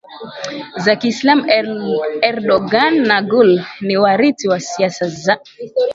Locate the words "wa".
4.47-4.59